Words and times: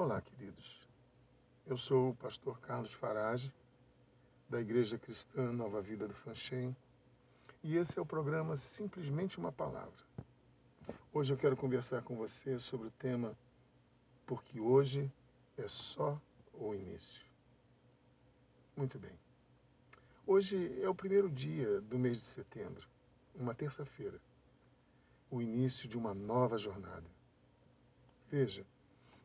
Olá, 0.00 0.22
queridos. 0.22 0.88
Eu 1.66 1.76
sou 1.76 2.10
o 2.10 2.14
pastor 2.14 2.60
Carlos 2.60 2.92
Farage, 2.92 3.52
da 4.48 4.60
Igreja 4.60 4.96
Cristã 4.96 5.52
Nova 5.52 5.82
Vida 5.82 6.06
do 6.06 6.14
Fanchen, 6.14 6.74
e 7.64 7.76
esse 7.76 7.98
é 7.98 8.00
o 8.00 8.06
programa 8.06 8.54
Simplesmente 8.54 9.38
uma 9.38 9.50
Palavra. 9.50 10.00
Hoje 11.12 11.32
eu 11.32 11.36
quero 11.36 11.56
conversar 11.56 12.02
com 12.02 12.14
você 12.14 12.60
sobre 12.60 12.86
o 12.86 12.92
tema 12.92 13.36
Porque 14.24 14.60
hoje 14.60 15.12
é 15.56 15.66
só 15.66 16.16
o 16.54 16.72
início. 16.72 17.26
Muito 18.76 19.00
bem. 19.00 19.18
Hoje 20.24 20.80
é 20.80 20.88
o 20.88 20.94
primeiro 20.94 21.28
dia 21.28 21.80
do 21.80 21.98
mês 21.98 22.18
de 22.18 22.22
setembro, 22.22 22.86
uma 23.34 23.52
terça-feira, 23.52 24.20
o 25.28 25.42
início 25.42 25.88
de 25.88 25.98
uma 25.98 26.14
nova 26.14 26.56
jornada. 26.56 27.10
Veja, 28.30 28.64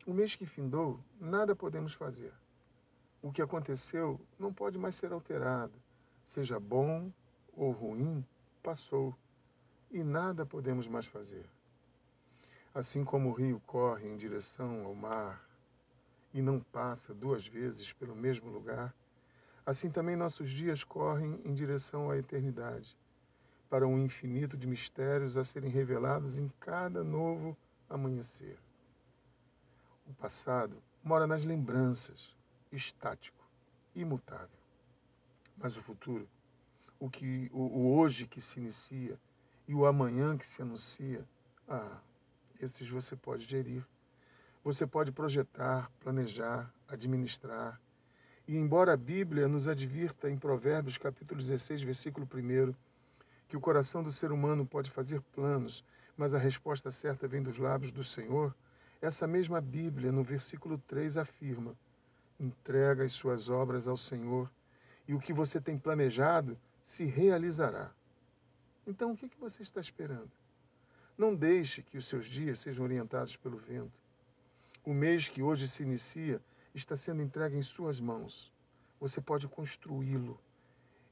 o 0.06 0.12
mês 0.12 0.34
que 0.34 0.44
findou, 0.44 1.00
nada 1.20 1.56
podemos 1.56 1.94
fazer. 1.94 2.32
O 3.22 3.32
que 3.32 3.40
aconteceu 3.40 4.20
não 4.38 4.52
pode 4.52 4.78
mais 4.78 4.94
ser 4.94 5.12
alterado. 5.12 5.72
Seja 6.24 6.60
bom 6.60 7.10
ou 7.54 7.70
ruim, 7.70 8.24
passou. 8.62 9.14
E 9.90 10.02
nada 10.02 10.44
podemos 10.44 10.86
mais 10.86 11.06
fazer. 11.06 11.46
Assim 12.74 13.04
como 13.04 13.30
o 13.30 13.32
rio 13.32 13.62
corre 13.66 14.08
em 14.08 14.16
direção 14.16 14.84
ao 14.84 14.94
mar 14.94 15.42
e 16.34 16.42
não 16.42 16.60
passa 16.60 17.14
duas 17.14 17.46
vezes 17.46 17.92
pelo 17.92 18.16
mesmo 18.16 18.50
lugar, 18.50 18.92
assim 19.64 19.88
também 19.88 20.16
nossos 20.16 20.50
dias 20.50 20.82
correm 20.82 21.40
em 21.44 21.54
direção 21.54 22.10
à 22.10 22.18
eternidade, 22.18 22.98
para 23.70 23.86
um 23.86 23.98
infinito 23.98 24.56
de 24.56 24.66
mistérios 24.66 25.36
a 25.36 25.44
serem 25.44 25.70
revelados 25.70 26.38
em 26.38 26.50
cada 26.60 27.04
novo 27.04 27.56
amanhecer. 27.88 28.58
O 30.06 30.14
passado 30.14 30.82
mora 31.02 31.26
nas 31.26 31.44
lembranças, 31.44 32.34
estático, 32.70 33.44
imutável. 33.94 34.58
Mas 35.56 35.76
o 35.76 35.82
futuro, 35.82 36.28
o, 36.98 37.08
que, 37.08 37.50
o, 37.52 37.60
o 37.60 37.96
hoje 37.96 38.26
que 38.26 38.40
se 38.40 38.58
inicia 38.58 39.18
e 39.66 39.74
o 39.74 39.86
amanhã 39.86 40.36
que 40.36 40.46
se 40.46 40.60
anuncia, 40.60 41.24
ah, 41.68 41.98
esses 42.60 42.88
você 42.88 43.16
pode 43.16 43.44
gerir. 43.44 43.86
Você 44.62 44.86
pode 44.86 45.12
projetar, 45.12 45.90
planejar, 46.00 46.72
administrar. 46.88 47.80
E 48.46 48.56
embora 48.56 48.92
a 48.92 48.96
Bíblia 48.96 49.48
nos 49.48 49.68
advirta 49.68 50.30
em 50.30 50.36
Provérbios 50.36 50.98
capítulo 50.98 51.40
16, 51.40 51.82
versículo 51.82 52.28
1, 52.32 52.74
que 53.48 53.56
o 53.56 53.60
coração 53.60 54.02
do 54.02 54.12
ser 54.12 54.32
humano 54.32 54.66
pode 54.66 54.90
fazer 54.90 55.20
planos, 55.34 55.84
mas 56.16 56.34
a 56.34 56.38
resposta 56.38 56.90
certa 56.90 57.28
vem 57.28 57.42
dos 57.42 57.58
lábios 57.58 57.92
do 57.92 58.04
Senhor, 58.04 58.54
essa 59.04 59.26
mesma 59.26 59.60
Bíblia, 59.60 60.10
no 60.10 60.22
versículo 60.22 60.78
3, 60.78 61.18
afirma: 61.18 61.76
entrega 62.40 63.04
as 63.04 63.12
suas 63.12 63.48
obras 63.48 63.86
ao 63.86 63.96
Senhor 63.96 64.50
e 65.06 65.14
o 65.14 65.20
que 65.20 65.32
você 65.32 65.60
tem 65.60 65.78
planejado 65.78 66.58
se 66.82 67.04
realizará. 67.04 67.90
Então, 68.86 69.12
o 69.12 69.16
que 69.16 69.28
você 69.38 69.62
está 69.62 69.80
esperando? 69.80 70.30
Não 71.16 71.34
deixe 71.34 71.82
que 71.82 71.98
os 71.98 72.06
seus 72.06 72.26
dias 72.26 72.58
sejam 72.60 72.84
orientados 72.84 73.36
pelo 73.36 73.58
vento. 73.58 73.92
O 74.84 74.92
mês 74.92 75.28
que 75.28 75.42
hoje 75.42 75.68
se 75.68 75.82
inicia 75.82 76.40
está 76.74 76.96
sendo 76.96 77.22
entregue 77.22 77.56
em 77.56 77.62
suas 77.62 78.00
mãos. 78.00 78.52
Você 79.00 79.20
pode 79.20 79.46
construí-lo. 79.48 80.40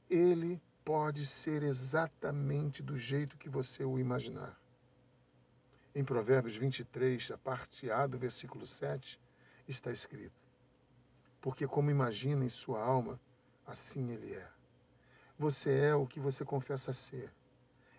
Ele 0.09 0.61
pode 0.83 1.25
ser 1.25 1.63
exatamente 1.63 2.83
do 2.83 2.97
jeito 2.97 3.37
que 3.37 3.49
você 3.49 3.83
o 3.83 3.97
imaginar. 3.97 4.59
Em 5.95 6.03
Provérbios 6.03 6.55
23, 6.55 7.31
a 7.31 7.37
parte 7.37 7.91
A 7.91 8.07
do 8.07 8.17
versículo 8.17 8.65
7, 8.65 9.19
está 9.67 9.91
escrito: 9.91 10.33
Porque 11.39 11.67
como 11.67 11.91
imagina 11.91 12.43
em 12.43 12.49
sua 12.49 12.83
alma, 12.83 13.19
assim 13.65 14.11
ele 14.11 14.33
é. 14.33 14.47
Você 15.37 15.71
é 15.71 15.95
o 15.95 16.07
que 16.07 16.19
você 16.19 16.43
confessa 16.43 16.91
ser. 16.93 17.31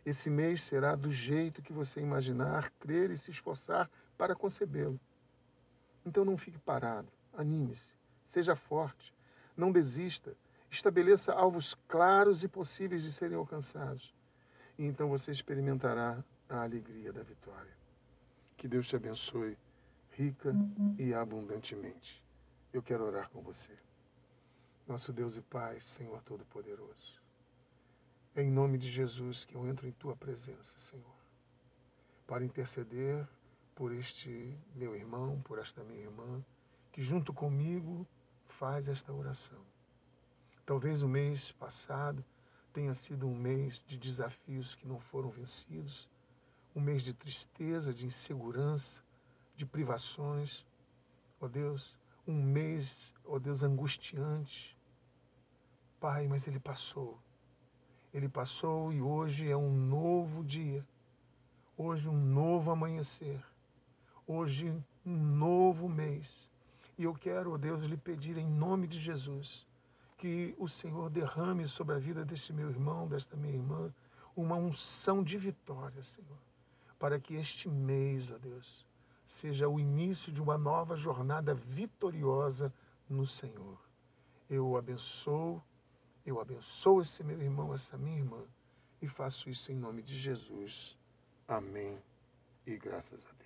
Esse 0.05 0.29
mês 0.29 0.63
será 0.63 0.97
do 0.97 1.11
jeito 1.11 1.63
que 1.63 1.73
você 1.73 2.01
imaginar, 2.01 2.71
crer 2.81 3.11
e 3.11 3.17
se 3.17 3.31
esforçar 3.31 3.89
para 4.19 4.35
concebê-lo. 4.35 4.99
Então 6.05 6.25
não 6.25 6.37
fique 6.37 6.59
parado, 6.59 7.09
anime-se, 7.33 7.95
seja 8.29 8.57
forte, 8.57 9.15
não 9.57 9.71
desista, 9.71 10.37
estabeleça 10.69 11.33
alvos 11.33 11.75
claros 11.87 12.43
e 12.43 12.49
possíveis 12.49 13.03
de 13.03 13.13
serem 13.13 13.37
alcançados. 13.37 14.13
E 14.77 14.85
então 14.85 15.09
você 15.09 15.31
experimentará 15.31 16.23
a 16.49 16.63
alegria 16.63 17.13
da 17.13 17.23
vitória. 17.23 17.77
Que 18.57 18.69
Deus 18.69 18.87
te 18.87 18.97
abençoe 18.97 19.57
rica 20.13 20.55
e 20.99 21.13
abundantemente. 21.13 22.23
Eu 22.73 22.83
quero 22.83 23.05
orar 23.05 23.29
com 23.31 23.41
você. 23.41 23.77
Nosso 24.87 25.13
Deus 25.13 25.37
e 25.37 25.43
Pai, 25.43 25.81
Senhor 25.81 26.23
Todo-Poderoso. 26.23 27.21
É 28.35 28.43
em 28.43 28.51
nome 28.51 28.79
de 28.79 28.91
Jesus 28.91 29.45
que 29.45 29.55
eu 29.55 29.67
entro 29.67 29.87
em 29.87 29.93
tua 29.93 30.17
presença, 30.17 30.79
Senhor, 30.79 31.17
para 32.27 32.45
interceder 32.45 33.27
por 33.75 33.93
este 33.93 34.57
meu 34.75 34.95
irmão, 34.95 35.41
por 35.43 35.59
esta 35.59 35.83
minha 35.85 36.03
irmã, 36.03 36.45
que 36.93 37.03
junto 37.03 37.33
comigo 37.33 38.07
faz 38.47 38.89
esta 38.89 39.13
oração. 39.13 39.61
Talvez 40.67 41.03
o 41.03 41.09
mês 41.09 41.53
passado 41.53 42.25
tenha 42.73 42.95
sido 42.95 43.27
um 43.27 43.37
mês 43.37 43.83
de 43.87 43.97
desafios 43.97 44.75
que 44.75 44.87
não 44.87 44.99
foram 44.99 45.31
vencidos, 45.31 46.09
um 46.75 46.81
mês 46.81 47.03
de 47.03 47.13
tristeza, 47.13 47.95
de 47.95 48.07
insegurança, 48.07 49.03
de 49.57 49.65
privações. 49.65 50.67
Ó 51.41 51.47
oh 51.47 51.49
Deus, 51.49 51.97
um 52.27 52.43
mês, 52.43 53.13
ó 53.25 53.37
oh 53.37 53.39
Deus, 53.39 53.63
angustiante. 53.63 54.77
Pai, 56.01 56.27
mas 56.27 56.47
ele 56.49 56.59
passou. 56.59 57.19
Ele 58.13 58.29
passou 58.29 58.93
e 58.93 59.01
hoje 59.01 59.49
é 59.49 59.57
um 59.57 59.71
novo 59.71 60.43
dia. 60.45 60.85
Hoje 61.77 62.09
um 62.09 62.21
novo 62.21 62.71
amanhecer. 62.71 63.43
Hoje 64.27 64.71
um 65.07 65.17
novo 65.17 65.89
mês. 65.89 66.51
E 66.99 67.05
eu 67.05 67.15
quero, 67.15 67.53
ó 67.53 67.55
oh 67.55 67.59
Deus, 67.59 67.85
lhe 67.85 67.97
pedir 67.97 68.37
em 68.37 68.47
nome 68.47 68.87
de 68.87 68.99
Jesus 68.99 69.67
que 70.17 70.55
o 70.59 70.69
Senhor 70.69 71.11
derrame 71.11 71.69
sobre 71.69 71.95
a 71.95 71.99
vida 71.99 72.25
deste 72.25 72.53
meu 72.53 72.71
irmão, 72.71 73.07
desta 73.07 73.37
minha 73.37 73.53
irmã, 73.53 73.93
uma 74.35 74.57
unção 74.57 75.23
de 75.23 75.37
vitória, 75.37 76.03
Senhor 76.03 76.39
para 77.05 77.21
que 77.21 77.35
este 77.35 77.69
mês, 77.69 78.31
ó 78.31 78.39
Deus, 78.39 78.87
seja 79.27 79.69
o 79.69 79.79
início 79.79 80.33
de 80.33 80.41
uma 80.41 80.57
nova 80.57 80.97
jornada 80.97 81.53
vitoriosa 81.53 82.73
no 83.07 83.27
Senhor. 83.27 83.79
Eu 84.49 84.67
o 84.67 84.79
abençoo, 84.79 85.63
eu 86.25 86.41
abençoo 86.41 87.03
esse 87.03 87.23
meu 87.23 87.43
irmão, 87.43 87.75
essa 87.75 87.99
minha 87.99 88.17
irmã, 88.17 88.43
e 89.03 89.07
faço 89.07 89.51
isso 89.51 89.71
em 89.71 89.77
nome 89.77 90.01
de 90.01 90.19
Jesus. 90.19 90.97
Amém. 91.47 91.99
E 92.67 92.75
graças 92.79 93.27
a 93.27 93.33
Deus. 93.33 93.44